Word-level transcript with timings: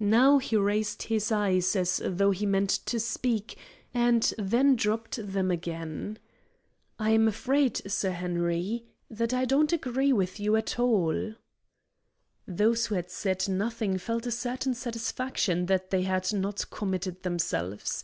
Now 0.00 0.38
he 0.38 0.56
raised 0.56 1.04
his 1.04 1.30
eyes 1.30 1.76
as 1.76 2.02
though 2.04 2.32
he 2.32 2.44
meant 2.44 2.70
to 2.86 2.98
speak, 2.98 3.56
and 3.94 4.34
then 4.36 4.74
dropped 4.74 5.20
them 5.22 5.52
again. 5.52 6.18
"I 6.98 7.10
am 7.10 7.28
afraid, 7.28 7.80
Sir 7.88 8.10
Henry," 8.10 8.58
he 8.62 8.78
said, 9.10 9.18
"that 9.18 9.32
I 9.32 9.44
don't 9.44 9.72
agree 9.72 10.12
with 10.12 10.40
you 10.40 10.56
at 10.56 10.80
all." 10.80 11.36
Those 12.48 12.86
who 12.86 12.96
had 12.96 13.12
said 13.12 13.48
nothing 13.48 13.96
felt 13.98 14.26
a 14.26 14.32
certain 14.32 14.74
satisfaction 14.74 15.66
that 15.66 15.90
they 15.90 16.02
had 16.02 16.32
not 16.32 16.68
committed 16.70 17.22
themselves. 17.22 18.02